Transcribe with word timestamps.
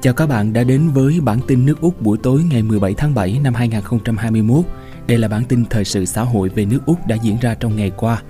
Chào 0.00 0.14
các 0.14 0.26
bạn 0.26 0.52
đã 0.52 0.64
đến 0.64 0.88
với 0.88 1.20
bản 1.20 1.38
tin 1.46 1.66
nước 1.66 1.80
Úc 1.80 2.02
buổi 2.02 2.18
tối 2.18 2.42
ngày 2.50 2.62
17 2.62 2.94
tháng 2.94 3.14
7 3.14 3.40
năm 3.42 3.54
2021. 3.54 4.64
Đây 5.06 5.18
là 5.18 5.28
bản 5.28 5.44
tin 5.44 5.64
thời 5.64 5.84
sự 5.84 6.04
xã 6.04 6.22
hội 6.22 6.48
về 6.48 6.64
nước 6.64 6.80
Úc 6.86 7.06
đã 7.06 7.16
diễn 7.16 7.36
ra 7.40 7.54
trong 7.54 7.76
ngày 7.76 7.90
qua. 7.96 8.22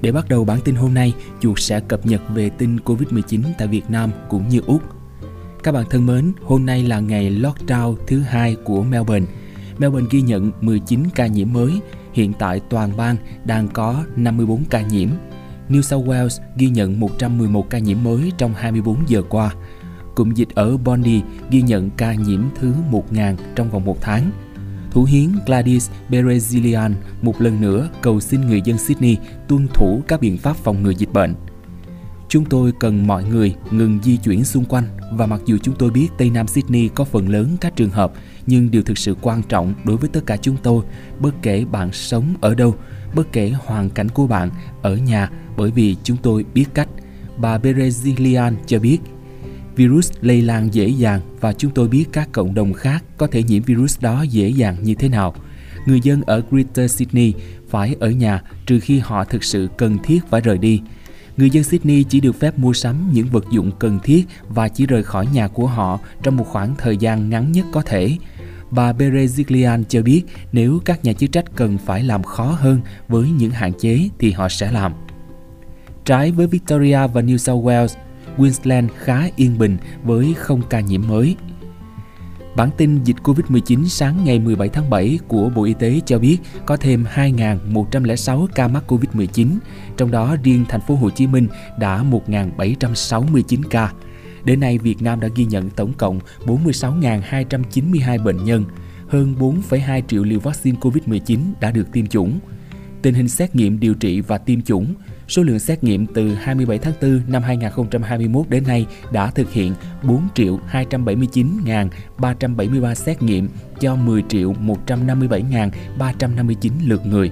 Để 0.00 0.12
bắt 0.12 0.28
đầu 0.28 0.44
bản 0.44 0.60
tin 0.60 0.74
hôm 0.74 0.94
nay, 0.94 1.14
chuột 1.40 1.60
sẽ 1.60 1.80
cập 1.80 2.06
nhật 2.06 2.22
về 2.34 2.50
tin 2.50 2.76
Covid-19 2.76 3.42
tại 3.58 3.68
Việt 3.68 3.90
Nam 3.90 4.10
cũng 4.28 4.48
như 4.48 4.60
Úc. 4.66 4.82
Các 5.62 5.72
bạn 5.72 5.84
thân 5.90 6.06
mến, 6.06 6.32
hôm 6.42 6.66
nay 6.66 6.82
là 6.82 7.00
ngày 7.00 7.30
lockdown 7.30 7.96
thứ 8.06 8.20
hai 8.20 8.56
của 8.64 8.82
Melbourne. 8.82 9.26
Melbourne 9.78 10.08
ghi 10.10 10.22
nhận 10.22 10.50
19 10.60 11.02
ca 11.14 11.26
nhiễm 11.26 11.52
mới, 11.52 11.80
hiện 12.12 12.32
tại 12.38 12.60
toàn 12.70 12.96
bang 12.96 13.16
đang 13.44 13.68
có 13.68 14.04
54 14.16 14.64
ca 14.70 14.80
nhiễm. 14.80 15.08
New 15.68 15.82
South 15.82 16.08
Wales 16.08 16.40
ghi 16.56 16.68
nhận 16.68 17.00
111 17.00 17.70
ca 17.70 17.78
nhiễm 17.78 18.04
mới 18.04 18.32
trong 18.38 18.54
24 18.54 18.96
giờ 19.08 19.22
qua– 19.28 19.54
Cụm 20.18 20.30
dịch 20.30 20.48
ở 20.54 20.76
Bondi 20.76 21.22
ghi 21.50 21.62
nhận 21.62 21.90
ca 21.90 22.14
nhiễm 22.14 22.40
thứ 22.54 22.72
1.000 22.90 23.34
trong 23.54 23.70
vòng 23.70 23.84
một 23.84 23.96
tháng. 24.00 24.30
Thủ 24.90 25.04
hiến 25.04 25.28
Gladys 25.46 25.90
Berejiklian 26.10 26.92
một 27.22 27.40
lần 27.40 27.60
nữa 27.60 27.88
cầu 28.02 28.20
xin 28.20 28.40
người 28.40 28.62
dân 28.64 28.78
Sydney 28.78 29.16
tuân 29.48 29.68
thủ 29.74 30.02
các 30.08 30.20
biện 30.20 30.38
pháp 30.38 30.56
phòng 30.56 30.82
ngừa 30.82 30.90
dịch 30.90 31.12
bệnh. 31.12 31.34
Chúng 32.28 32.44
tôi 32.44 32.72
cần 32.80 33.06
mọi 33.06 33.24
người 33.24 33.54
ngừng 33.70 33.98
di 34.02 34.16
chuyển 34.16 34.44
xung 34.44 34.64
quanh 34.64 34.84
và 35.12 35.26
mặc 35.26 35.40
dù 35.46 35.58
chúng 35.62 35.74
tôi 35.78 35.90
biết 35.90 36.08
Tây 36.18 36.30
Nam 36.30 36.46
Sydney 36.46 36.88
có 36.88 37.04
phần 37.04 37.28
lớn 37.28 37.56
các 37.60 37.76
trường 37.76 37.90
hợp, 37.90 38.12
nhưng 38.46 38.70
điều 38.70 38.82
thực 38.82 38.98
sự 38.98 39.16
quan 39.20 39.42
trọng 39.42 39.74
đối 39.84 39.96
với 39.96 40.08
tất 40.08 40.26
cả 40.26 40.36
chúng 40.36 40.56
tôi, 40.62 40.84
bất 41.20 41.34
kể 41.42 41.64
bạn 41.64 41.92
sống 41.92 42.34
ở 42.40 42.54
đâu, 42.54 42.74
bất 43.14 43.32
kể 43.32 43.52
hoàn 43.58 43.90
cảnh 43.90 44.08
của 44.08 44.26
bạn 44.26 44.50
ở 44.82 44.96
nhà 44.96 45.30
bởi 45.56 45.70
vì 45.70 45.96
chúng 46.02 46.16
tôi 46.16 46.44
biết 46.54 46.66
cách. 46.74 46.88
Bà 47.36 47.58
Berejiklian 47.58 48.54
cho 48.66 48.78
biết 48.78 48.98
Virus 49.78 50.12
lây 50.20 50.42
lan 50.42 50.74
dễ 50.74 50.88
dàng 50.88 51.20
và 51.40 51.52
chúng 51.52 51.70
tôi 51.70 51.88
biết 51.88 52.04
các 52.12 52.28
cộng 52.32 52.54
đồng 52.54 52.72
khác 52.72 53.04
có 53.16 53.26
thể 53.26 53.42
nhiễm 53.42 53.62
virus 53.62 54.00
đó 54.00 54.22
dễ 54.22 54.48
dàng 54.48 54.76
như 54.82 54.94
thế 54.94 55.08
nào. 55.08 55.34
Người 55.86 56.00
dân 56.00 56.22
ở 56.22 56.42
Greater 56.50 56.90
Sydney 56.90 57.34
phải 57.68 57.96
ở 58.00 58.10
nhà 58.10 58.42
trừ 58.66 58.80
khi 58.80 58.98
họ 58.98 59.24
thực 59.24 59.44
sự 59.44 59.68
cần 59.76 59.98
thiết 60.04 60.20
phải 60.30 60.40
rời 60.40 60.58
đi. 60.58 60.80
Người 61.36 61.50
dân 61.50 61.64
Sydney 61.64 62.04
chỉ 62.04 62.20
được 62.20 62.40
phép 62.40 62.58
mua 62.58 62.72
sắm 62.72 63.10
những 63.12 63.26
vật 63.26 63.44
dụng 63.50 63.70
cần 63.78 63.98
thiết 64.02 64.24
và 64.48 64.68
chỉ 64.68 64.86
rời 64.86 65.02
khỏi 65.02 65.26
nhà 65.32 65.48
của 65.48 65.66
họ 65.66 66.00
trong 66.22 66.36
một 66.36 66.46
khoảng 66.48 66.74
thời 66.76 66.96
gian 66.96 67.30
ngắn 67.30 67.52
nhất 67.52 67.66
có 67.72 67.82
thể. 67.82 68.16
Bà 68.70 68.92
Berejiklian 68.92 69.84
cho 69.84 70.02
biết 70.02 70.22
nếu 70.52 70.80
các 70.84 71.04
nhà 71.04 71.12
chức 71.12 71.32
trách 71.32 71.44
cần 71.56 71.78
phải 71.78 72.02
làm 72.02 72.22
khó 72.22 72.44
hơn 72.44 72.80
với 73.08 73.28
những 73.30 73.50
hạn 73.50 73.72
chế 73.80 74.08
thì 74.18 74.30
họ 74.30 74.48
sẽ 74.48 74.72
làm. 74.72 74.92
Trái 76.04 76.32
với 76.32 76.46
Victoria 76.46 77.06
và 77.06 77.22
New 77.22 77.36
South 77.36 77.64
Wales, 77.64 78.07
Queensland 78.38 78.90
khá 78.98 79.28
yên 79.36 79.58
bình 79.58 79.76
với 80.04 80.34
không 80.38 80.62
ca 80.70 80.80
nhiễm 80.80 81.02
mới. 81.08 81.36
Bản 82.56 82.70
tin 82.76 83.04
dịch 83.04 83.16
COVID-19 83.22 83.84
sáng 83.84 84.24
ngày 84.24 84.38
17 84.38 84.68
tháng 84.68 84.90
7 84.90 85.18
của 85.28 85.50
Bộ 85.54 85.64
Y 85.64 85.74
tế 85.74 86.00
cho 86.06 86.18
biết 86.18 86.38
có 86.66 86.76
thêm 86.76 87.04
2.106 87.14 88.46
ca 88.54 88.68
mắc 88.68 88.84
COVID-19, 88.86 89.48
trong 89.96 90.10
đó 90.10 90.36
riêng 90.42 90.64
thành 90.68 90.80
phố 90.80 90.94
Hồ 90.94 91.10
Chí 91.10 91.26
Minh 91.26 91.48
đã 91.78 92.04
1.769 92.26 93.62
ca. 93.70 93.92
Đến 94.44 94.60
nay, 94.60 94.78
Việt 94.78 95.02
Nam 95.02 95.20
đã 95.20 95.28
ghi 95.34 95.44
nhận 95.44 95.70
tổng 95.70 95.92
cộng 95.92 96.20
46.292 96.46 98.22
bệnh 98.22 98.44
nhân, 98.44 98.64
hơn 99.08 99.34
4,2 99.38 100.02
triệu 100.08 100.24
liều 100.24 100.40
vaccine 100.40 100.78
COVID-19 100.80 101.38
đã 101.60 101.70
được 101.70 101.92
tiêm 101.92 102.06
chủng. 102.06 102.38
Tình 103.02 103.14
hình 103.14 103.28
xét 103.28 103.56
nghiệm 103.56 103.80
điều 103.80 103.94
trị 103.94 104.20
và 104.20 104.38
tiêm 104.38 104.62
chủng 104.62 104.94
Số 105.28 105.42
lượng 105.42 105.58
xét 105.58 105.84
nghiệm 105.84 106.06
từ 106.06 106.34
27 106.34 106.78
tháng 106.78 106.94
4 107.02 107.20
năm 107.28 107.42
2021 107.42 108.48
đến 108.48 108.64
nay 108.66 108.86
đã 109.12 109.30
thực 109.30 109.52
hiện 109.52 109.74
4.279.373 110.02 112.94
xét 112.94 113.22
nghiệm 113.22 113.48
cho 113.80 113.96
10.157.359 113.96 116.70
lượt 116.86 117.06
người. 117.06 117.30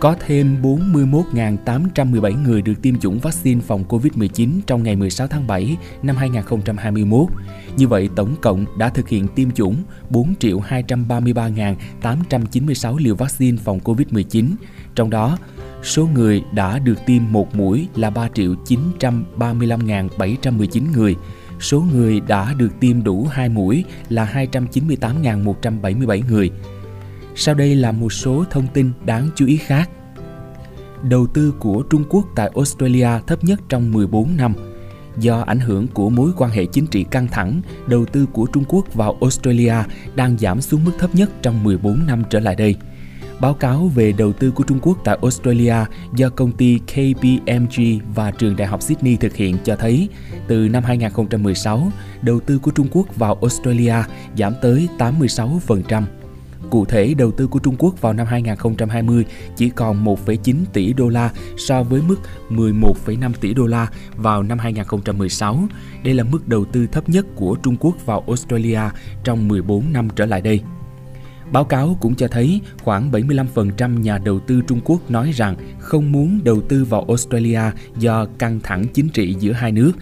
Có 0.00 0.16
thêm 0.26 0.62
41.817 0.62 2.42
người 2.42 2.62
được 2.62 2.82
tiêm 2.82 2.98
chủng 2.98 3.18
vaccine 3.18 3.60
phòng 3.60 3.84
COVID-19 3.88 4.48
trong 4.66 4.82
ngày 4.82 4.96
16 4.96 5.26
tháng 5.26 5.46
7 5.46 5.76
năm 6.02 6.16
2021. 6.16 7.28
Như 7.76 7.88
vậy, 7.88 8.08
tổng 8.16 8.34
cộng 8.42 8.64
đã 8.78 8.88
thực 8.88 9.08
hiện 9.08 9.28
tiêm 9.28 9.50
chủng 9.50 9.76
4 10.10 10.34
233.896 10.40 12.98
liều 12.98 13.14
vaccine 13.14 13.58
phòng 13.64 13.78
COVID-19. 13.84 14.46
Trong 14.94 15.10
đó, 15.10 15.38
số 15.82 16.08
người 16.14 16.42
đã 16.52 16.78
được 16.78 17.06
tiêm 17.06 17.22
một 17.30 17.56
mũi 17.56 17.88
là 17.94 18.10
3.935.719 18.10 20.92
người. 20.92 21.16
Số 21.60 21.84
người 21.94 22.20
đã 22.20 22.54
được 22.54 22.70
tiêm 22.80 23.04
đủ 23.04 23.26
hai 23.30 23.48
mũi 23.48 23.84
là 24.08 24.46
298.177 24.52 26.22
người. 26.28 26.50
Sau 27.36 27.54
đây 27.54 27.74
là 27.74 27.92
một 27.92 28.12
số 28.12 28.44
thông 28.50 28.66
tin 28.74 28.92
đáng 29.04 29.28
chú 29.34 29.46
ý 29.46 29.56
khác. 29.56 29.90
Đầu 31.02 31.26
tư 31.26 31.54
của 31.58 31.82
Trung 31.90 32.04
Quốc 32.08 32.26
tại 32.36 32.50
Australia 32.54 33.08
thấp 33.26 33.44
nhất 33.44 33.60
trong 33.68 33.92
14 33.92 34.36
năm. 34.36 34.54
Do 35.18 35.40
ảnh 35.40 35.60
hưởng 35.60 35.86
của 35.88 36.10
mối 36.10 36.30
quan 36.36 36.50
hệ 36.50 36.66
chính 36.66 36.86
trị 36.86 37.04
căng 37.10 37.28
thẳng, 37.28 37.60
đầu 37.86 38.04
tư 38.04 38.26
của 38.32 38.46
Trung 38.46 38.64
Quốc 38.68 38.94
vào 38.94 39.16
Australia 39.20 39.74
đang 40.14 40.38
giảm 40.38 40.60
xuống 40.60 40.84
mức 40.84 40.92
thấp 40.98 41.14
nhất 41.14 41.30
trong 41.42 41.64
14 41.64 42.06
năm 42.06 42.22
trở 42.30 42.40
lại 42.40 42.54
đây– 42.54 42.76
Báo 43.40 43.54
cáo 43.54 43.90
về 43.94 44.12
đầu 44.12 44.32
tư 44.32 44.50
của 44.50 44.64
Trung 44.64 44.78
Quốc 44.82 44.98
tại 45.04 45.18
Australia 45.22 45.74
do 46.14 46.30
công 46.30 46.52
ty 46.52 46.78
KPMG 46.78 47.82
và 48.14 48.30
trường 48.30 48.56
đại 48.56 48.68
học 48.68 48.82
Sydney 48.82 49.16
thực 49.16 49.36
hiện 49.36 49.56
cho 49.64 49.76
thấy, 49.76 50.08
từ 50.48 50.68
năm 50.68 50.84
2016, 50.84 51.92
đầu 52.22 52.40
tư 52.40 52.58
của 52.58 52.70
Trung 52.70 52.88
Quốc 52.92 53.16
vào 53.16 53.38
Australia 53.42 53.94
giảm 54.36 54.54
tới 54.62 54.88
86%. 54.98 56.02
Cụ 56.70 56.84
thể, 56.84 57.14
đầu 57.14 57.30
tư 57.30 57.46
của 57.46 57.58
Trung 57.58 57.76
Quốc 57.78 58.00
vào 58.00 58.12
năm 58.12 58.26
2020 58.26 59.24
chỉ 59.56 59.68
còn 59.68 60.04
1,9 60.04 60.56
tỷ 60.72 60.92
đô 60.92 61.08
la 61.08 61.30
so 61.56 61.82
với 61.82 62.02
mức 62.02 62.16
11,5 62.50 63.32
tỷ 63.40 63.54
đô 63.54 63.66
la 63.66 63.88
vào 64.16 64.42
năm 64.42 64.58
2016. 64.58 65.68
Đây 66.04 66.14
là 66.14 66.24
mức 66.24 66.48
đầu 66.48 66.64
tư 66.64 66.86
thấp 66.86 67.08
nhất 67.08 67.26
của 67.34 67.56
Trung 67.62 67.76
Quốc 67.80 68.06
vào 68.06 68.24
Australia 68.26 68.80
trong 69.24 69.48
14 69.48 69.92
năm 69.92 70.08
trở 70.16 70.26
lại 70.26 70.40
đây. 70.40 70.60
Báo 71.52 71.64
cáo 71.64 71.96
cũng 72.00 72.14
cho 72.14 72.28
thấy 72.28 72.60
khoảng 72.84 73.10
75% 73.10 74.00
nhà 74.00 74.18
đầu 74.18 74.40
tư 74.40 74.60
Trung 74.66 74.80
Quốc 74.84 75.10
nói 75.10 75.30
rằng 75.34 75.56
không 75.78 76.12
muốn 76.12 76.40
đầu 76.44 76.60
tư 76.60 76.84
vào 76.84 77.04
Australia 77.08 77.60
do 77.98 78.26
căng 78.38 78.60
thẳng 78.62 78.86
chính 78.94 79.08
trị 79.08 79.34
giữa 79.38 79.52
hai 79.52 79.72
nước. 79.72 79.92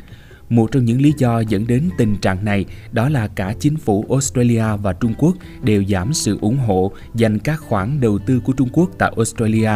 Một 0.48 0.72
trong 0.72 0.84
những 0.84 1.00
lý 1.00 1.12
do 1.18 1.40
dẫn 1.40 1.66
đến 1.66 1.90
tình 1.98 2.16
trạng 2.16 2.44
này 2.44 2.64
đó 2.92 3.08
là 3.08 3.28
cả 3.28 3.54
chính 3.60 3.76
phủ 3.76 4.04
Australia 4.10 4.64
và 4.82 4.92
Trung 4.92 5.14
Quốc 5.18 5.36
đều 5.62 5.84
giảm 5.84 6.12
sự 6.12 6.38
ủng 6.40 6.58
hộ 6.58 6.92
dành 7.14 7.38
các 7.38 7.60
khoản 7.60 8.00
đầu 8.00 8.18
tư 8.18 8.40
của 8.40 8.52
Trung 8.52 8.68
Quốc 8.72 8.90
tại 8.98 9.12
Australia. 9.16 9.70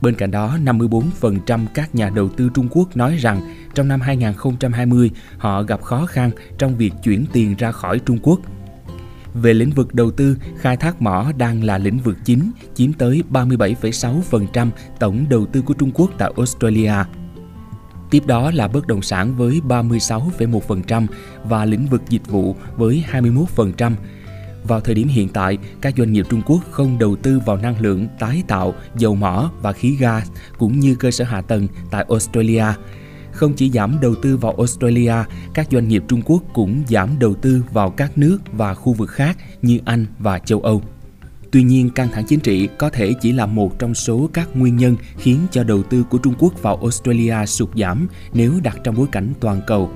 Bên 0.00 0.14
cạnh 0.14 0.30
đó, 0.30 0.58
54% 0.64 1.66
các 1.74 1.94
nhà 1.94 2.10
đầu 2.10 2.28
tư 2.28 2.50
Trung 2.54 2.68
Quốc 2.70 2.96
nói 2.96 3.16
rằng 3.16 3.40
trong 3.74 3.88
năm 3.88 4.00
2020 4.00 5.10
họ 5.38 5.62
gặp 5.62 5.82
khó 5.82 6.06
khăn 6.06 6.30
trong 6.58 6.76
việc 6.76 6.92
chuyển 7.02 7.24
tiền 7.32 7.54
ra 7.58 7.72
khỏi 7.72 7.98
Trung 7.98 8.18
Quốc– 8.22 8.40
về 9.42 9.54
lĩnh 9.54 9.70
vực 9.70 9.94
đầu 9.94 10.10
tư, 10.10 10.36
khai 10.58 10.76
thác 10.76 11.02
mỏ 11.02 11.32
đang 11.38 11.64
là 11.64 11.78
lĩnh 11.78 11.98
vực 11.98 12.16
chính, 12.24 12.50
chiếm 12.74 12.92
tới 12.92 13.22
37,6% 13.30 14.70
tổng 14.98 15.26
đầu 15.30 15.46
tư 15.46 15.62
của 15.62 15.74
Trung 15.74 15.90
Quốc 15.94 16.10
tại 16.18 16.32
Australia. 16.36 16.94
Tiếp 18.10 18.26
đó 18.26 18.50
là 18.50 18.68
bất 18.68 18.86
động 18.86 19.02
sản 19.02 19.36
với 19.36 19.60
36,1% 19.68 21.06
và 21.44 21.64
lĩnh 21.64 21.86
vực 21.86 22.02
dịch 22.08 22.26
vụ 22.28 22.56
với 22.76 23.04
21%. 23.12 23.92
Vào 24.64 24.80
thời 24.80 24.94
điểm 24.94 25.08
hiện 25.08 25.28
tại, 25.28 25.58
các 25.80 25.94
doanh 25.96 26.12
nghiệp 26.12 26.26
Trung 26.30 26.42
Quốc 26.46 26.60
không 26.70 26.98
đầu 26.98 27.16
tư 27.16 27.40
vào 27.46 27.56
năng 27.56 27.80
lượng 27.80 28.06
tái 28.18 28.42
tạo, 28.48 28.74
dầu 28.96 29.14
mỏ 29.14 29.50
và 29.62 29.72
khí 29.72 29.96
gas 30.00 30.30
cũng 30.58 30.80
như 30.80 30.94
cơ 30.94 31.10
sở 31.10 31.24
hạ 31.24 31.40
tầng 31.40 31.68
tại 31.90 32.04
Australia. 32.08 32.64
Không 33.32 33.52
chỉ 33.54 33.70
giảm 33.70 33.98
đầu 34.00 34.14
tư 34.22 34.36
vào 34.36 34.54
Australia, 34.58 35.14
các 35.54 35.66
doanh 35.70 35.88
nghiệp 35.88 36.04
Trung 36.08 36.22
Quốc 36.24 36.42
cũng 36.54 36.82
giảm 36.88 37.18
đầu 37.18 37.34
tư 37.34 37.64
vào 37.72 37.90
các 37.90 38.18
nước 38.18 38.38
và 38.52 38.74
khu 38.74 38.92
vực 38.92 39.10
khác 39.10 39.36
như 39.62 39.78
Anh 39.84 40.06
và 40.18 40.38
châu 40.38 40.60
Âu. 40.60 40.82
Tuy 41.50 41.62
nhiên, 41.62 41.90
căng 41.90 42.08
thẳng 42.12 42.24
chính 42.28 42.40
trị 42.40 42.68
có 42.78 42.90
thể 42.90 43.12
chỉ 43.20 43.32
là 43.32 43.46
một 43.46 43.78
trong 43.78 43.94
số 43.94 44.30
các 44.32 44.48
nguyên 44.56 44.76
nhân 44.76 44.96
khiến 45.18 45.38
cho 45.50 45.64
đầu 45.64 45.82
tư 45.82 46.02
của 46.02 46.18
Trung 46.18 46.34
Quốc 46.38 46.62
vào 46.62 46.76
Australia 46.76 47.46
sụt 47.46 47.70
giảm 47.76 48.08
nếu 48.32 48.52
đặt 48.62 48.76
trong 48.84 48.94
bối 48.94 49.06
cảnh 49.12 49.32
toàn 49.40 49.60
cầu. 49.66 49.90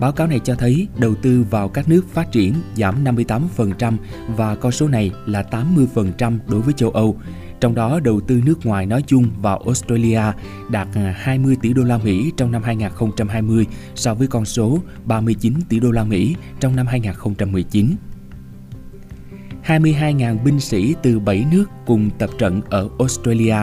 Báo 0.00 0.12
cáo 0.12 0.26
này 0.26 0.40
cho 0.44 0.54
thấy 0.54 0.88
đầu 0.98 1.14
tư 1.14 1.44
vào 1.50 1.68
các 1.68 1.88
nước 1.88 2.02
phát 2.12 2.32
triển 2.32 2.54
giảm 2.76 3.04
58% 3.04 3.96
và 4.36 4.54
con 4.54 4.72
số 4.72 4.88
này 4.88 5.10
là 5.26 5.44
80% 5.50 6.38
đối 6.48 6.60
với 6.60 6.74
châu 6.74 6.90
Âu, 6.90 7.18
trong 7.62 7.74
đó, 7.74 8.00
đầu 8.00 8.20
tư 8.20 8.40
nước 8.44 8.66
ngoài 8.66 8.86
nói 8.86 9.02
chung 9.06 9.26
vào 9.42 9.58
Australia 9.58 10.20
đạt 10.70 10.88
à, 10.94 11.14
20 11.18 11.56
tỷ 11.62 11.72
đô 11.72 11.82
la 11.82 11.98
Mỹ 11.98 12.32
trong 12.36 12.52
năm 12.52 12.62
2020 12.62 13.66
so 13.94 14.14
với 14.14 14.26
con 14.26 14.44
số 14.44 14.78
39 15.04 15.54
tỷ 15.68 15.80
đô 15.80 15.90
la 15.90 16.04
Mỹ 16.04 16.36
trong 16.60 16.76
năm 16.76 16.86
2019. 16.86 17.94
22.000 19.66 20.44
binh 20.44 20.60
sĩ 20.60 20.94
từ 21.02 21.18
7 21.20 21.44
nước 21.52 21.64
cùng 21.86 22.10
tập 22.18 22.30
trận 22.38 22.60
ở 22.70 22.88
Australia. 22.98 23.56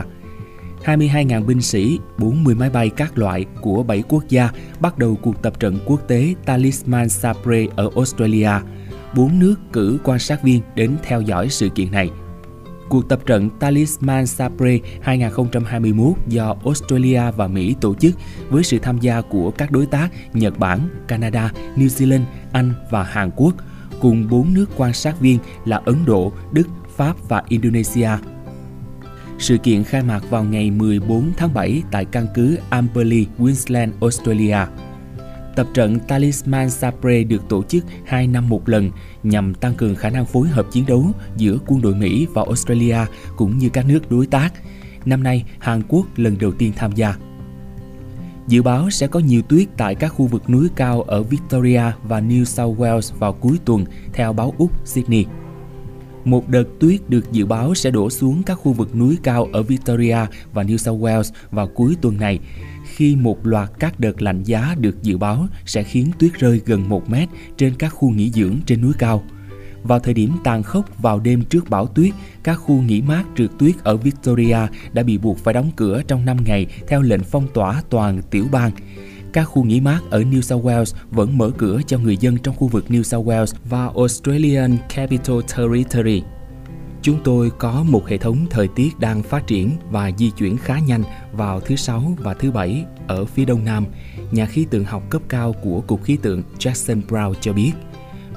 22.000 0.86 1.46
binh 1.46 1.62
sĩ, 1.62 2.00
40 2.18 2.56
máy 2.56 2.70
bay 2.70 2.90
các 2.90 3.18
loại 3.18 3.46
của 3.62 3.84
7 3.84 4.04
quốc 4.10 4.24
gia 4.30 4.50
bắt 4.80 4.98
đầu 4.98 5.16
cuộc 5.22 5.42
tập 5.42 5.60
trận 5.60 5.80
quốc 5.86 6.08
tế 6.08 6.34
Talisman 6.46 7.10
Sabre 7.10 7.66
ở 7.76 7.90
Australia. 7.96 8.52
Bốn 9.16 9.40
nước 9.40 9.56
cử 9.74 10.00
quan 10.04 10.20
sát 10.20 10.44
viên 10.44 10.62
đến 10.76 10.96
theo 11.04 11.22
dõi 11.22 11.50
sự 11.50 11.70
kiện 11.70 11.92
này. 11.92 12.10
Cuộc 12.90 13.10
tập 13.10 13.20
trận 13.26 13.50
Talisman 13.60 14.28
Sabre 14.28 14.78
2021 15.02 16.14
do 16.28 16.56
Australia 16.66 17.22
và 17.38 17.48
Mỹ 17.48 17.76
tổ 17.82 17.96
chức 17.96 18.16
với 18.50 18.64
sự 18.64 18.80
tham 18.80 18.98
gia 18.98 19.22
của 19.22 19.52
các 19.52 19.72
đối 19.72 19.86
tác 19.86 20.10
Nhật 20.34 20.60
Bản, 20.60 20.80
Canada, 21.08 21.52
New 21.76 21.88
Zealand, 21.88 22.24
Anh 22.52 22.74
và 22.92 23.04
Hàn 23.04 23.30
Quốc, 23.36 23.56
cùng 24.02 24.28
bốn 24.30 24.54
nước 24.54 24.66
quan 24.78 24.94
sát 24.94 25.20
viên 25.20 25.40
là 25.66 25.82
Ấn 25.86 25.96
Độ, 26.06 26.32
Đức, 26.52 26.68
Pháp 26.96 27.30
và 27.30 27.44
Indonesia. 27.48 28.10
Sự 29.40 29.58
kiện 29.58 29.84
khai 29.84 30.04
mạc 30.04 30.30
vào 30.30 30.44
ngày 30.44 30.72
14 30.72 31.32
tháng 31.38 31.54
7 31.54 31.84
tại 31.92 32.06
căn 32.06 32.28
cứ 32.36 32.58
Amberley, 32.70 33.26
Queensland, 33.38 33.94
Australia. 34.02 34.58
Tập 35.56 35.68
trận 35.74 36.00
Talisman 36.00 36.70
Sabre 36.70 37.24
được 37.24 37.50
tổ 37.50 37.64
chức 37.64 37.86
2 38.06 38.28
năm 38.28 38.50
một 38.50 38.70
lần 38.70 38.92
nhằm 39.24 39.54
tăng 39.54 39.74
cường 39.74 39.96
khả 39.96 40.10
năng 40.10 40.26
phối 40.26 40.48
hợp 40.48 40.66
chiến 40.72 40.86
đấu 40.88 41.06
giữa 41.38 41.58
quân 41.68 41.82
đội 41.82 41.96
Mỹ 41.96 42.28
và 42.34 42.44
Australia 42.44 42.98
cũng 43.36 43.58
như 43.58 43.70
các 43.70 43.86
nước 43.88 44.12
đối 44.12 44.26
tác. 44.26 44.54
Năm 45.06 45.24
nay, 45.24 45.46
Hàn 45.60 45.82
Quốc 45.88 46.06
lần 46.16 46.38
đầu 46.40 46.52
tiên 46.52 46.74
tham 46.76 46.92
gia. 46.96 47.16
Dự 48.50 48.62
báo 48.62 48.90
sẽ 48.90 49.08
có 49.08 49.20
nhiều 49.20 49.42
tuyết 49.42 49.68
tại 49.78 49.96
các 49.96 50.08
khu 50.08 50.28
vực 50.28 50.50
núi 50.50 50.68
cao 50.76 51.02
ở 51.02 51.24
Victoria 51.24 51.82
và 52.04 52.22
New 52.22 52.44
South 52.44 52.80
Wales 52.80 53.16
vào 53.20 53.34
cuối 53.34 53.58
tuần, 53.66 53.86
theo 54.14 54.34
báo 54.34 54.54
Úc 54.58 54.88
Sydney. 54.88 55.26
Một 56.26 56.50
đợt 56.50 56.64
tuyết 56.80 57.10
được 57.10 57.32
dự 57.32 57.46
báo 57.46 57.76
sẽ 57.76 57.92
đổ 57.92 58.10
xuống 58.10 58.44
các 58.44 58.56
khu 58.56 58.74
vực 58.74 58.96
núi 58.96 59.18
cao 59.24 59.48
ở 59.54 59.64
Victoria 59.64 60.18
và 60.54 60.64
New 60.64 60.78
South 60.78 61.02
Wales 61.02 61.32
vào 61.52 61.68
cuối 61.68 61.96
tuần 62.02 62.18
này, 62.18 62.40
khi 62.86 63.16
một 63.16 63.48
loạt 63.48 63.70
các 63.80 64.00
đợt 64.00 64.22
lạnh 64.22 64.44
giá 64.44 64.76
được 64.80 65.04
dự 65.04 65.18
báo 65.18 65.48
sẽ 65.66 65.84
khiến 65.84 66.12
tuyết 66.20 66.34
rơi 66.34 66.62
gần 66.66 66.90
1 66.90 67.10
mét 67.10 67.30
trên 67.58 67.76
các 67.76 67.90
khu 67.90 68.10
nghỉ 68.10 68.32
dưỡng 68.32 68.56
trên 68.66 68.82
núi 68.82 68.94
cao. 68.98 69.24
Vào 69.84 70.00
thời 70.00 70.14
điểm 70.14 70.32
tàn 70.44 70.64
khốc 70.64 71.02
vào 71.02 71.20
đêm 71.20 71.44
trước 71.44 71.70
bão 71.70 71.86
tuyết, 71.88 72.14
các 72.44 72.56
khu 72.56 72.82
nghỉ 72.82 73.02
mát 73.02 73.24
trượt 73.38 73.50
tuyết 73.60 73.76
ở 73.84 73.98
Victoria 73.98 74.58
đã 74.94 75.04
bị 75.04 75.18
buộc 75.18 75.38
phải 75.38 75.54
đóng 75.54 75.72
cửa 75.76 76.02
trong 76.08 76.26
5 76.26 76.38
ngày 76.46 76.66
theo 76.88 77.02
lệnh 77.02 77.24
phong 77.24 77.48
tỏa 77.54 77.84
toàn 77.90 78.22
tiểu 78.22 78.46
bang. 78.52 78.72
Các 79.34 79.44
khu 79.44 79.64
nghỉ 79.64 79.80
mát 79.80 80.00
ở 80.10 80.22
New 80.22 80.42
South 80.42 80.66
Wales 80.66 80.96
vẫn 81.12 81.38
mở 81.38 81.52
cửa 81.58 81.82
cho 81.88 82.00
người 82.00 82.18
dân 82.18 82.38
trong 82.38 82.56
khu 82.56 82.68
vực 82.68 82.86
New 82.90 83.04
South 83.04 83.28
Wales 83.28 83.56
và 83.70 83.90
Australian 83.96 84.78
Capital 84.96 85.38
Territory. 85.58 86.24
Chúng 87.02 87.20
tôi 87.24 87.52
có 87.58 87.84
một 87.84 88.08
hệ 88.08 88.18
thống 88.18 88.46
thời 88.50 88.68
tiết 88.68 89.00
đang 89.00 89.24
phát 89.24 89.48
triển 89.48 89.72
và 89.92 90.12
di 90.18 90.32
chuyển 90.32 90.58
khá 90.58 90.80
nhanh 90.80 91.04
vào 91.32 91.60
thứ 91.60 91.76
Sáu 91.76 92.16
và 92.18 92.34
thứ 92.34 92.52
Bảy 92.52 92.86
ở 93.08 93.26
phía 93.26 93.46
đông 93.46 93.66
nam, 93.66 93.86
nhà 94.32 94.46
khí 94.46 94.66
tượng 94.70 94.84
học 94.84 95.04
cấp 95.10 95.22
cao 95.30 95.54
của 95.64 95.82
Cục 95.82 96.04
Khí 96.04 96.18
tượng 96.22 96.44
Jackson 96.60 97.02
Brown 97.08 97.34
cho 97.42 97.54
biết. 97.54 97.72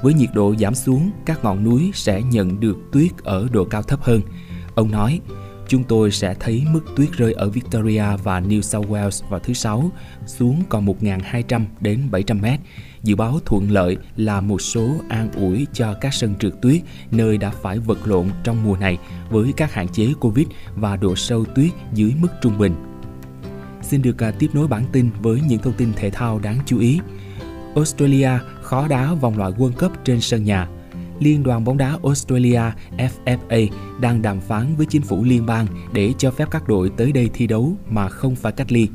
Với 0.03 0.13
nhiệt 0.13 0.29
độ 0.33 0.55
giảm 0.59 0.75
xuống, 0.75 1.11
các 1.25 1.43
ngọn 1.43 1.63
núi 1.63 1.91
sẽ 1.93 2.21
nhận 2.21 2.59
được 2.59 2.77
tuyết 2.91 3.11
ở 3.23 3.47
độ 3.51 3.65
cao 3.65 3.81
thấp 3.81 4.01
hơn. 4.01 4.21
Ông 4.75 4.91
nói, 4.91 5.19
chúng 5.67 5.83
tôi 5.83 6.11
sẽ 6.11 6.35
thấy 6.39 6.63
mức 6.71 6.81
tuyết 6.95 7.11
rơi 7.11 7.33
ở 7.33 7.49
Victoria 7.49 8.03
và 8.23 8.41
New 8.41 8.61
South 8.61 8.89
Wales 8.89 9.29
vào 9.29 9.39
thứ 9.39 9.53
Sáu 9.53 9.91
xuống 10.25 10.63
còn 10.69 10.85
1.200 10.85 11.61
đến 11.79 12.11
700 12.11 12.41
mét. 12.41 12.59
Dự 13.03 13.15
báo 13.15 13.39
thuận 13.45 13.71
lợi 13.71 13.97
là 14.17 14.41
một 14.41 14.61
số 14.61 14.95
an 15.09 15.31
ủi 15.31 15.67
cho 15.73 15.93
các 15.93 16.13
sân 16.13 16.35
trượt 16.39 16.53
tuyết 16.61 16.81
nơi 17.11 17.37
đã 17.37 17.49
phải 17.49 17.79
vật 17.79 18.07
lộn 18.07 18.27
trong 18.43 18.63
mùa 18.63 18.77
này 18.77 18.97
với 19.29 19.53
các 19.57 19.73
hạn 19.73 19.87
chế 19.87 20.13
Covid 20.19 20.47
và 20.75 20.95
độ 20.95 21.15
sâu 21.15 21.45
tuyết 21.45 21.71
dưới 21.93 22.13
mức 22.19 22.29
trung 22.41 22.57
bình. 22.57 22.75
Xin 23.81 24.01
được 24.01 24.23
à, 24.23 24.31
tiếp 24.31 24.47
nối 24.53 24.67
bản 24.67 24.83
tin 24.91 25.09
với 25.21 25.41
những 25.47 25.59
thông 25.59 25.73
tin 25.73 25.93
thể 25.95 26.09
thao 26.09 26.39
đáng 26.39 26.57
chú 26.65 26.79
ý. 26.79 26.99
Australia 27.75 28.29
khó 28.63 28.87
đá 28.87 29.13
vòng 29.13 29.37
loại 29.37 29.51
World 29.51 29.71
Cup 29.79 29.91
trên 30.05 30.21
sân 30.21 30.43
nhà– 30.43 30.67
Liên 31.19 31.43
đoàn 31.43 31.63
bóng 31.63 31.77
đá 31.77 31.97
Australia 32.03 32.61
FFA 32.97 33.67
đang 33.99 34.21
đàm 34.21 34.41
phán 34.41 34.75
với 34.75 34.85
chính 34.85 35.01
phủ 35.01 35.23
liên 35.23 35.45
bang 35.45 35.67
để 35.93 36.13
cho 36.17 36.31
phép 36.31 36.47
các 36.51 36.67
đội 36.67 36.91
tới 36.97 37.11
đây 37.11 37.29
thi 37.33 37.47
đấu 37.47 37.73
mà 37.89 38.09
không 38.09 38.35
phải 38.35 38.51
cách 38.51 38.71
ly. 38.71 38.87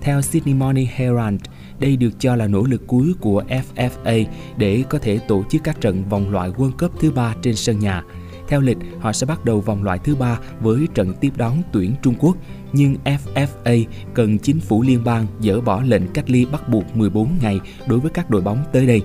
Theo 0.00 0.22
Sydney 0.22 0.54
Morning 0.54 0.88
Herald, 0.94 1.40
đây 1.78 1.96
được 1.96 2.10
cho 2.18 2.36
là 2.36 2.46
nỗ 2.46 2.62
lực 2.62 2.86
cuối 2.86 3.14
của 3.20 3.42
FFA 3.48 4.24
để 4.56 4.84
có 4.90 4.98
thể 4.98 5.18
tổ 5.18 5.44
chức 5.50 5.64
các 5.64 5.80
trận 5.80 6.04
vòng 6.08 6.30
loại 6.30 6.50
World 6.50 6.72
Cup 6.78 7.00
thứ 7.00 7.10
ba 7.10 7.34
trên 7.42 7.56
sân 7.56 7.78
nhà. 7.78 8.02
Theo 8.48 8.60
lịch, 8.60 8.78
họ 9.00 9.12
sẽ 9.12 9.26
bắt 9.26 9.44
đầu 9.44 9.60
vòng 9.60 9.82
loại 9.82 9.98
thứ 9.98 10.14
ba 10.14 10.38
với 10.60 10.88
trận 10.94 11.14
tiếp 11.20 11.32
đón 11.36 11.62
tuyển 11.72 11.94
Trung 12.02 12.14
Quốc, 12.18 12.36
nhưng 12.74 12.96
FFA 13.04 13.84
cần 14.14 14.38
chính 14.38 14.60
phủ 14.60 14.82
liên 14.82 15.04
bang 15.04 15.26
dỡ 15.40 15.60
bỏ 15.60 15.82
lệnh 15.82 16.08
cách 16.08 16.30
ly 16.30 16.44
bắt 16.44 16.68
buộc 16.68 16.96
14 16.96 17.28
ngày 17.42 17.60
đối 17.86 18.00
với 18.00 18.10
các 18.10 18.30
đội 18.30 18.40
bóng 18.40 18.64
tới 18.72 18.86
đây 18.86 19.02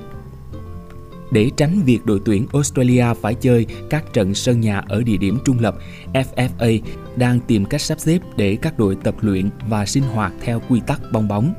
để 1.32 1.50
tránh 1.58 1.82
việc 1.86 2.06
đội 2.06 2.22
tuyển 2.26 2.48
Australia 2.54 3.06
phải 3.22 3.36
chơi 3.36 3.66
các 3.90 4.14
trận 4.14 4.36
sân 4.36 4.62
nhà 4.62 4.82
ở 4.88 5.04
địa 5.04 5.18
điểm 5.18 5.38
trung 5.46 5.60
lập, 5.60 5.76
FFA 6.14 6.80
đang 7.16 7.40
tìm 7.40 7.66
cách 7.66 7.82
sắp 7.82 8.00
xếp 8.00 8.20
để 8.38 8.58
các 8.62 8.80
đội 8.80 8.98
tập 9.04 9.16
luyện 9.22 9.50
và 9.68 9.86
sinh 9.86 10.04
hoạt 10.04 10.34
theo 10.42 10.62
quy 10.70 10.80
tắc 10.88 11.02
bong 11.12 11.28
bóng. 11.28 11.54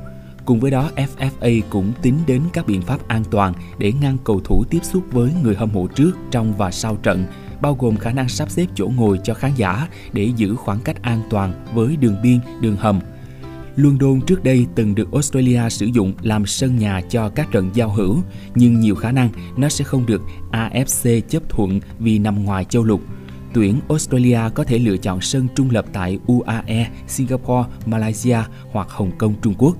Cùng 0.45 0.59
với 0.59 0.71
đó, 0.71 0.91
FFA 0.95 1.61
cũng 1.69 1.91
tính 2.01 2.19
đến 2.27 2.41
các 2.53 2.67
biện 2.67 2.81
pháp 2.81 3.07
an 3.07 3.23
toàn 3.31 3.53
để 3.77 3.93
ngăn 4.01 4.17
cầu 4.23 4.41
thủ 4.43 4.63
tiếp 4.69 4.79
xúc 4.83 5.03
với 5.11 5.31
người 5.43 5.55
hâm 5.55 5.69
mộ 5.73 5.87
trước, 5.87 6.11
trong 6.31 6.53
và 6.57 6.71
sau 6.71 6.95
trận, 6.95 7.25
bao 7.61 7.75
gồm 7.79 7.97
khả 7.97 8.11
năng 8.11 8.29
sắp 8.29 8.49
xếp 8.49 8.65
chỗ 8.75 8.91
ngồi 8.95 9.19
cho 9.23 9.33
khán 9.33 9.51
giả 9.55 9.87
để 10.13 10.31
giữ 10.35 10.55
khoảng 10.55 10.79
cách 10.79 11.01
an 11.01 11.21
toàn 11.29 11.65
với 11.73 11.95
đường 11.95 12.15
biên, 12.23 12.39
đường 12.61 12.75
hầm 12.75 12.99
London 13.75 14.21
trước 14.21 14.43
đây 14.43 14.65
từng 14.75 14.95
được 14.95 15.11
Australia 15.11 15.69
sử 15.69 15.85
dụng 15.85 16.13
làm 16.21 16.45
sân 16.45 16.77
nhà 16.77 17.01
cho 17.09 17.29
các 17.29 17.51
trận 17.51 17.69
giao 17.73 17.89
hữu, 17.89 18.17
nhưng 18.55 18.79
nhiều 18.79 18.95
khả 18.95 19.11
năng 19.11 19.29
nó 19.57 19.69
sẽ 19.69 19.83
không 19.83 20.05
được 20.05 20.21
AFC 20.51 21.21
chấp 21.21 21.49
thuận 21.49 21.79
vì 21.99 22.19
nằm 22.19 22.43
ngoài 22.43 22.65
châu 22.65 22.83
lục. 22.83 23.01
Tuyển 23.53 23.79
Australia 23.89 24.39
có 24.55 24.63
thể 24.63 24.79
lựa 24.79 24.97
chọn 24.97 25.21
sân 25.21 25.47
trung 25.55 25.69
lập 25.71 25.85
tại 25.93 26.19
UAE, 26.27 26.89
Singapore, 27.07 27.69
Malaysia 27.85 28.37
hoặc 28.71 28.89
Hồng 28.89 29.11
Kông, 29.17 29.33
Trung 29.41 29.53
Quốc. 29.57 29.77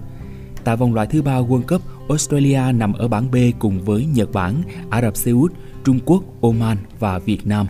Tại 0.64 0.78
vòng 0.78 0.94
loại 0.94 1.08
thứ 1.08 1.22
ba 1.22 1.40
World 1.40 1.62
Cup, 1.62 1.82
Australia 2.12 2.62
nằm 2.76 2.94
ở 2.94 3.08
bảng 3.08 3.32
B 3.32 3.36
cùng 3.60 3.82
với 3.82 4.06
Nhật 4.06 4.32
Bản, 4.34 4.62
Ả 4.90 5.02
Rập 5.02 5.18
Xê 5.18 5.32
Út, 5.32 5.54
Trung 5.84 6.00
Quốc, 6.06 6.24
Oman 6.42 6.78
và 7.00 7.20
Việt 7.20 7.48
Nam. 7.48 7.68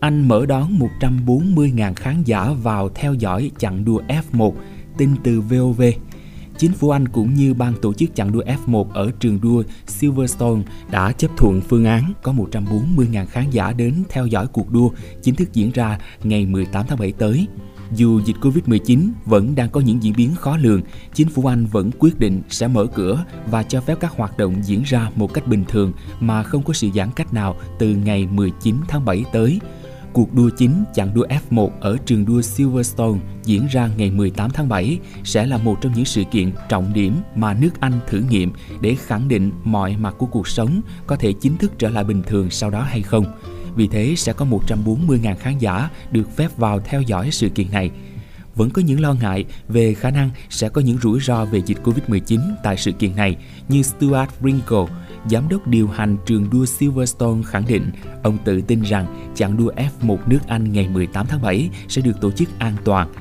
Anh 0.00 0.28
mở 0.28 0.46
đón 0.46 0.78
140.000 1.00 1.94
khán 1.94 2.22
giả 2.24 2.52
vào 2.62 2.88
theo 2.88 3.14
dõi 3.14 3.50
chặng 3.58 3.84
đua 3.84 4.02
F1 4.32 4.52
tin 4.98 5.10
từ 5.24 5.40
VOV. 5.40 5.82
Chính 6.58 6.72
phủ 6.72 6.90
Anh 6.90 7.08
cũng 7.08 7.34
như 7.34 7.54
ban 7.54 7.74
tổ 7.82 7.92
chức 7.92 8.14
chặng 8.14 8.32
đua 8.32 8.42
F1 8.42 8.84
ở 8.90 9.10
trường 9.20 9.40
đua 9.40 9.62
Silverstone 9.86 10.62
đã 10.90 11.12
chấp 11.12 11.30
thuận 11.36 11.60
phương 11.60 11.84
án 11.84 12.12
có 12.22 12.32
140.000 12.32 13.26
khán 13.26 13.50
giả 13.50 13.72
đến 13.72 13.94
theo 14.08 14.26
dõi 14.26 14.46
cuộc 14.46 14.70
đua 14.70 14.90
chính 15.22 15.34
thức 15.34 15.52
diễn 15.52 15.70
ra 15.70 15.98
ngày 16.22 16.46
18 16.46 16.86
tháng 16.88 16.98
7 16.98 17.12
tới. 17.12 17.46
Dù 17.92 18.20
dịch 18.20 18.36
Covid-19 18.40 19.08
vẫn 19.24 19.54
đang 19.54 19.70
có 19.70 19.80
những 19.80 20.02
diễn 20.02 20.14
biến 20.16 20.34
khó 20.34 20.56
lường, 20.56 20.80
chính 21.14 21.28
phủ 21.28 21.46
Anh 21.46 21.66
vẫn 21.66 21.90
quyết 21.98 22.18
định 22.18 22.42
sẽ 22.48 22.68
mở 22.68 22.86
cửa 22.86 23.24
và 23.50 23.62
cho 23.62 23.80
phép 23.80 23.98
các 24.00 24.12
hoạt 24.16 24.38
động 24.38 24.54
diễn 24.62 24.82
ra 24.82 25.10
một 25.16 25.34
cách 25.34 25.46
bình 25.46 25.64
thường 25.68 25.92
mà 26.20 26.42
không 26.42 26.62
có 26.62 26.72
sự 26.72 26.88
giãn 26.94 27.10
cách 27.16 27.34
nào 27.34 27.56
từ 27.78 27.88
ngày 27.88 28.26
19 28.26 28.76
tháng 28.88 29.04
7 29.04 29.24
tới 29.32 29.60
Cuộc 30.14 30.34
đua 30.34 30.50
chính 30.56 30.84
chặng 30.94 31.14
đua 31.14 31.26
F1 31.50 31.68
ở 31.80 31.96
trường 32.06 32.24
đua 32.24 32.42
Silverstone 32.42 33.18
diễn 33.44 33.66
ra 33.70 33.90
ngày 33.96 34.10
18 34.10 34.50
tháng 34.50 34.68
7 34.68 34.98
sẽ 35.24 35.46
là 35.46 35.58
một 35.58 35.80
trong 35.80 35.92
những 35.92 36.04
sự 36.04 36.24
kiện 36.30 36.52
trọng 36.68 36.92
điểm 36.92 37.14
mà 37.34 37.54
nước 37.54 37.80
Anh 37.80 37.92
thử 38.08 38.24
nghiệm 38.30 38.52
để 38.80 38.94
khẳng 38.94 39.28
định 39.28 39.50
mọi 39.64 39.96
mặt 39.96 40.14
của 40.18 40.26
cuộc 40.26 40.48
sống 40.48 40.80
có 41.06 41.16
thể 41.16 41.32
chính 41.32 41.56
thức 41.56 41.72
trở 41.78 41.88
lại 41.88 42.04
bình 42.04 42.22
thường 42.26 42.50
sau 42.50 42.70
đó 42.70 42.82
hay 42.82 43.02
không. 43.02 43.24
Vì 43.76 43.88
thế 43.88 44.14
sẽ 44.16 44.32
có 44.32 44.46
140.000 44.46 45.36
khán 45.36 45.58
giả 45.58 45.90
được 46.10 46.36
phép 46.36 46.56
vào 46.56 46.80
theo 46.80 47.02
dõi 47.02 47.30
sự 47.30 47.48
kiện 47.48 47.70
này 47.72 47.90
vẫn 48.56 48.70
có 48.70 48.82
những 48.82 49.00
lo 49.00 49.14
ngại 49.14 49.44
về 49.68 49.94
khả 49.94 50.10
năng 50.10 50.30
sẽ 50.50 50.68
có 50.68 50.80
những 50.80 50.98
rủi 50.98 51.20
ro 51.20 51.44
về 51.44 51.62
dịch 51.66 51.78
Covid-19 51.84 52.40
tại 52.62 52.76
sự 52.76 52.92
kiện 52.92 53.16
này 53.16 53.36
như 53.68 53.82
Stuart 53.82 54.30
Wrinkle, 54.40 54.86
giám 55.30 55.48
đốc 55.48 55.66
điều 55.66 55.88
hành 55.88 56.16
trường 56.26 56.50
đua 56.50 56.64
Silverstone 56.64 57.42
khẳng 57.46 57.66
định 57.66 57.90
ông 58.22 58.38
tự 58.44 58.60
tin 58.60 58.82
rằng 58.82 59.32
chặng 59.34 59.56
đua 59.56 59.72
F1 60.00 60.16
nước 60.26 60.40
Anh 60.46 60.72
ngày 60.72 60.88
18 60.88 61.26
tháng 61.26 61.42
7 61.42 61.70
sẽ 61.88 62.02
được 62.02 62.20
tổ 62.20 62.30
chức 62.30 62.48
an 62.58 62.76
toàn. 62.84 63.12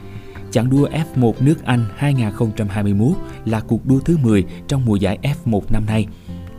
Chặng 0.52 0.70
đua 0.70 0.90
F1 1.16 1.34
nước 1.40 1.66
Anh 1.66 1.86
2021 1.96 3.18
là 3.46 3.60
cuộc 3.60 3.86
đua 3.86 4.00
thứ 4.00 4.18
10 4.18 4.44
trong 4.68 4.86
mùa 4.86 4.96
giải 4.96 5.18
F1 5.46 5.62
năm 5.70 5.86
nay. 5.86 6.08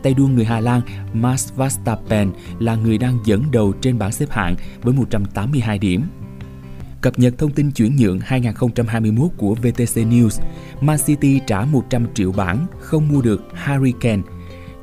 Tay 0.05 0.13
đua 0.13 0.27
người 0.27 0.45
Hà 0.45 0.59
Lan 0.59 0.81
Max 1.13 1.53
Verstappen 1.55 2.31
là 2.59 2.75
người 2.75 2.97
đang 2.97 3.17
dẫn 3.25 3.43
đầu 3.51 3.73
trên 3.81 3.99
bảng 3.99 4.11
xếp 4.11 4.31
hạng 4.31 4.55
với 4.81 4.93
182 4.93 5.79
điểm. 5.79 6.03
Cập 7.01 7.19
nhật 7.19 7.33
thông 7.37 7.51
tin 7.51 7.71
chuyển 7.71 7.95
nhượng 7.95 8.19
2021 8.19 9.31
của 9.37 9.55
VTC 9.55 9.95
News, 9.95 10.41
Man 10.81 10.97
City 11.05 11.41
trả 11.47 11.65
100 11.65 12.07
triệu 12.13 12.31
bảng 12.31 12.65
không 12.79 13.07
mua 13.07 13.21
được 13.21 13.43
Harry 13.53 13.93
Kane 14.01 14.21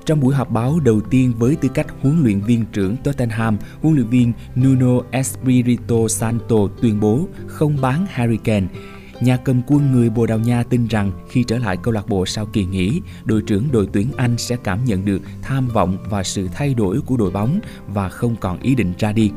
trong 0.06 0.20
buổi 0.20 0.34
họp 0.34 0.50
báo 0.50 0.80
đầu 0.80 1.00
tiên 1.00 1.32
với 1.38 1.56
tư 1.56 1.68
cách 1.74 1.86
huấn 2.00 2.22
luyện 2.22 2.40
viên 2.40 2.64
trưởng 2.72 2.96
Tottenham, 2.96 3.58
huấn 3.80 3.94
luyện 3.94 4.06
viên 4.06 4.32
Nuno 4.56 5.00
Espirito 5.10 6.08
Santo 6.08 6.56
tuyên 6.80 7.00
bố 7.00 7.28
không 7.46 7.80
bán 7.80 8.06
Harry 8.10 8.36
Kane. 8.36 8.66
Nhà 9.22 9.36
cầm 9.36 9.62
quân 9.66 9.92
người 9.92 10.10
Bồ 10.10 10.26
Đào 10.26 10.38
Nha 10.38 10.62
tin 10.62 10.86
rằng 10.86 11.12
khi 11.28 11.44
trở 11.44 11.58
lại 11.58 11.76
câu 11.82 11.94
lạc 11.94 12.08
bộ 12.08 12.26
sau 12.26 12.46
kỳ 12.46 12.64
nghỉ, 12.64 13.00
đội 13.24 13.42
trưởng 13.42 13.68
đội 13.72 13.88
tuyển 13.92 14.08
Anh 14.16 14.38
sẽ 14.38 14.56
cảm 14.64 14.84
nhận 14.84 15.04
được 15.04 15.22
tham 15.42 15.68
vọng 15.68 15.98
và 16.10 16.22
sự 16.22 16.48
thay 16.54 16.74
đổi 16.74 17.00
của 17.06 17.16
đội 17.16 17.30
bóng 17.30 17.60
và 17.88 18.08
không 18.08 18.36
còn 18.36 18.60
ý 18.60 18.74
định 18.74 18.92
ra 18.98 19.12
đi. 19.12 19.30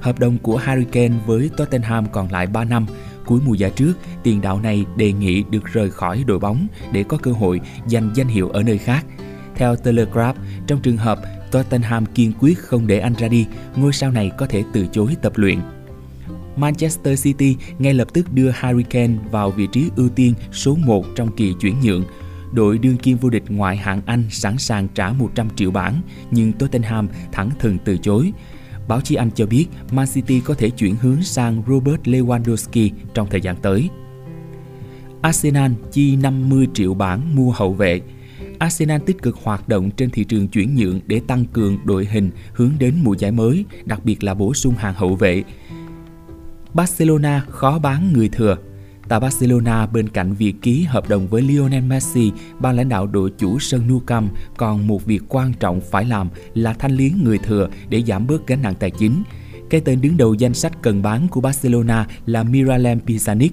Hợp 0.00 0.18
đồng 0.18 0.38
của 0.38 0.56
Harry 0.56 0.84
Kane 0.84 1.14
với 1.26 1.50
Tottenham 1.56 2.06
còn 2.12 2.32
lại 2.32 2.46
3 2.46 2.64
năm. 2.64 2.86
Cuối 3.26 3.40
mùa 3.46 3.54
giải 3.54 3.70
trước, 3.70 3.92
tiền 4.22 4.40
đạo 4.40 4.60
này 4.60 4.86
đề 4.96 5.12
nghị 5.12 5.42
được 5.50 5.64
rời 5.64 5.90
khỏi 5.90 6.24
đội 6.26 6.38
bóng 6.38 6.66
để 6.92 7.02
có 7.02 7.16
cơ 7.16 7.32
hội 7.32 7.60
giành 7.86 8.10
danh 8.14 8.28
hiệu 8.28 8.48
ở 8.48 8.62
nơi 8.62 8.78
khác. 8.78 9.06
Theo 9.54 9.76
Telegraph, 9.76 10.38
trong 10.66 10.80
trường 10.82 10.96
hợp 10.96 11.18
Tottenham 11.50 12.06
kiên 12.06 12.32
quyết 12.40 12.58
không 12.58 12.86
để 12.86 12.98
anh 12.98 13.14
ra 13.18 13.28
đi, 13.28 13.46
ngôi 13.76 13.92
sao 13.92 14.10
này 14.10 14.30
có 14.38 14.46
thể 14.46 14.64
từ 14.72 14.86
chối 14.92 15.16
tập 15.22 15.32
luyện. 15.36 15.58
Manchester 16.56 17.24
City 17.24 17.56
ngay 17.78 17.94
lập 17.94 18.08
tức 18.12 18.32
đưa 18.32 18.50
Harry 18.50 18.82
Kane 18.82 19.14
vào 19.30 19.50
vị 19.50 19.68
trí 19.72 19.90
ưu 19.96 20.08
tiên 20.08 20.34
số 20.52 20.74
1 20.74 21.06
trong 21.16 21.36
kỳ 21.36 21.54
chuyển 21.60 21.80
nhượng. 21.80 22.04
Đội 22.52 22.78
đương 22.78 22.96
kim 22.96 23.16
vô 23.16 23.30
địch 23.30 23.44
ngoại 23.48 23.76
hạng 23.76 24.00
Anh 24.06 24.24
sẵn 24.30 24.58
sàng 24.58 24.88
trả 24.88 25.12
100 25.12 25.48
triệu 25.56 25.70
bảng, 25.70 26.00
nhưng 26.30 26.52
Tottenham 26.52 27.08
thẳng 27.32 27.50
thừng 27.58 27.78
từ 27.84 27.98
chối. 27.98 28.32
Báo 28.88 29.00
chí 29.00 29.14
Anh 29.14 29.30
cho 29.30 29.46
biết 29.46 29.66
Man 29.92 30.06
City 30.14 30.40
có 30.40 30.54
thể 30.54 30.70
chuyển 30.70 30.96
hướng 30.96 31.22
sang 31.22 31.62
Robert 31.68 32.00
Lewandowski 32.02 32.90
trong 33.14 33.28
thời 33.30 33.40
gian 33.40 33.56
tới. 33.56 33.88
Arsenal 35.22 35.72
chi 35.92 36.16
50 36.16 36.66
triệu 36.74 36.94
bảng 36.94 37.36
mua 37.36 37.50
hậu 37.50 37.72
vệ. 37.72 38.00
Arsenal 38.58 39.00
tích 39.06 39.22
cực 39.22 39.36
hoạt 39.42 39.68
động 39.68 39.90
trên 39.90 40.10
thị 40.10 40.24
trường 40.24 40.48
chuyển 40.48 40.74
nhượng 40.74 41.00
để 41.06 41.20
tăng 41.26 41.44
cường 41.44 41.78
đội 41.84 42.04
hình 42.04 42.30
hướng 42.52 42.72
đến 42.78 42.94
mùa 43.02 43.14
giải 43.18 43.32
mới, 43.32 43.64
đặc 43.84 44.04
biệt 44.04 44.24
là 44.24 44.34
bổ 44.34 44.54
sung 44.54 44.74
hàng 44.74 44.94
hậu 44.94 45.14
vệ. 45.14 45.42
Barcelona 46.74 47.44
khó 47.50 47.78
bán 47.78 48.12
người 48.12 48.28
thừa. 48.28 48.56
Tại 49.08 49.20
Barcelona, 49.20 49.86
bên 49.86 50.08
cạnh 50.08 50.34
việc 50.34 50.54
ký 50.62 50.82
hợp 50.82 51.08
đồng 51.08 51.28
với 51.28 51.42
Lionel 51.42 51.84
Messi, 51.84 52.32
ban 52.58 52.76
lãnh 52.76 52.88
đạo 52.88 53.06
đội 53.06 53.30
chủ 53.38 53.58
sân 53.58 53.88
Nou 53.88 54.00
Camp 54.00 54.32
còn 54.56 54.86
một 54.86 55.04
việc 55.04 55.22
quan 55.28 55.52
trọng 55.60 55.80
phải 55.80 56.04
làm 56.04 56.28
là 56.54 56.72
thanh 56.72 56.92
lý 56.92 57.12
người 57.22 57.38
thừa 57.38 57.68
để 57.88 58.02
giảm 58.02 58.26
bớt 58.26 58.46
gánh 58.46 58.62
nặng 58.62 58.74
tài 58.80 58.90
chính. 58.90 59.22
Cái 59.70 59.80
tên 59.80 60.00
đứng 60.00 60.16
đầu 60.16 60.34
danh 60.34 60.54
sách 60.54 60.72
cần 60.82 61.02
bán 61.02 61.28
của 61.28 61.40
Barcelona 61.40 62.06
là 62.26 62.42
Miralem 62.42 62.98
Pjanic. 63.06 63.50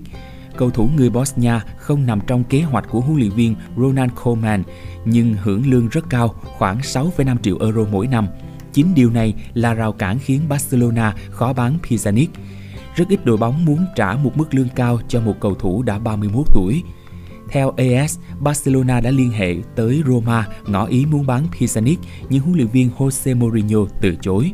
Cầu 0.58 0.70
thủ 0.70 0.90
người 0.98 1.10
Bosnia 1.10 1.60
không 1.78 2.06
nằm 2.06 2.20
trong 2.28 2.44
kế 2.44 2.62
hoạch 2.62 2.90
của 2.90 3.00
huấn 3.00 3.20
luyện 3.20 3.32
viên 3.32 3.56
Ronald 3.78 4.12
Koeman, 4.24 4.64
nhưng 5.06 5.34
hưởng 5.34 5.72
lương 5.72 5.88
rất 5.88 6.10
cao, 6.10 6.28
khoảng 6.44 6.80
6,5 6.80 7.38
triệu 7.38 7.58
euro 7.60 7.86
mỗi 7.92 8.08
năm. 8.08 8.28
Chính 8.74 8.96
điều 8.96 9.10
này 9.10 9.34
là 9.54 9.74
rào 9.74 9.92
cản 9.92 10.20
khiến 10.20 10.42
Barcelona 10.50 11.16
khó 11.30 11.54
bán 11.54 11.78
Pjanic. 11.84 12.28
Rất 12.96 13.08
ít 13.08 13.26
đội 13.26 13.38
bóng 13.38 13.66
muốn 13.66 13.86
trả 13.96 14.16
một 14.16 14.38
mức 14.38 14.54
lương 14.54 14.70
cao 14.76 15.00
cho 15.08 15.22
một 15.22 15.36
cầu 15.40 15.56
thủ 15.56 15.84
đã 15.84 16.00
31 16.00 16.46
tuổi. 16.54 16.84
Theo 17.50 17.74
AS, 17.78 18.20
Barcelona 18.40 19.02
đã 19.02 19.12
liên 19.12 19.32
hệ 19.32 19.56
tới 19.76 20.04
Roma 20.08 20.48
ngỏ 20.68 20.86
ý 20.86 21.06
muốn 21.06 21.26
bán 21.26 21.48
Pjanic, 21.52 21.98
nhưng 22.30 22.42
huấn 22.42 22.56
luyện 22.56 22.68
viên 22.68 22.90
Jose 22.98 23.38
Mourinho 23.38 23.80
từ 24.02 24.16
chối. 24.22 24.54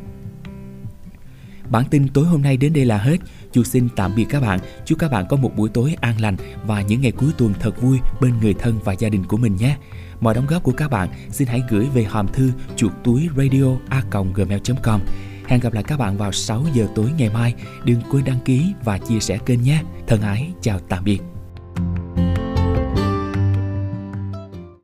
Bản 1.70 1.84
tin 1.90 2.08
tối 2.08 2.26
hôm 2.26 2.42
nay 2.42 2.58
đến 2.58 2.74
đây 2.74 2.86
là 2.86 2.98
hết. 2.98 3.18
Chu 3.52 3.64
xin 3.64 3.90
tạm 3.96 4.16
biệt 4.16 4.26
các 4.30 4.42
bạn. 4.42 4.60
Chúc 4.86 5.00
các 5.00 5.12
bạn 5.12 5.26
có 5.30 5.38
một 5.38 5.52
buổi 5.56 5.70
tối 5.70 5.96
an 6.02 6.22
lành 6.22 6.36
và 6.68 6.82
những 6.82 7.02
ngày 7.02 7.12
cuối 7.12 7.30
tuần 7.38 7.54
thật 7.60 7.82
vui 7.82 8.00
bên 8.22 8.34
người 8.42 8.54
thân 8.54 8.80
và 8.84 8.94
gia 8.94 9.10
đình 9.10 9.24
của 9.24 9.38
mình 9.38 9.56
nhé. 9.56 9.78
Mọi 10.20 10.34
đóng 10.34 10.46
góp 10.48 10.64
của 10.64 10.72
các 10.72 10.92
bạn 10.92 11.10
xin 11.32 11.48
hãy 11.48 11.64
gửi 11.70 11.88
về 11.94 12.04
hòm 12.04 12.28
thư 12.28 12.52
chuột 12.76 12.92
túi 13.04 13.30
radio 13.38 13.66
a 13.90 14.04
gmail.com. 14.36 15.02
Hẹn 15.48 15.60
gặp 15.60 15.74
lại 15.74 15.84
các 15.84 16.00
bạn 16.00 16.18
vào 16.18 16.32
6 16.32 16.64
giờ 16.74 16.88
tối 16.96 17.12
ngày 17.18 17.30
mai. 17.30 17.54
Đừng 17.84 18.02
quên 18.12 18.26
đăng 18.26 18.40
ký 18.46 18.74
và 18.84 18.98
chia 18.98 19.20
sẻ 19.20 19.38
kênh 19.46 19.62
nhé. 19.62 19.82
Thân 20.08 20.22
ái, 20.22 20.52
chào 20.62 20.80
tạm 20.80 21.04
biệt. 21.04 21.20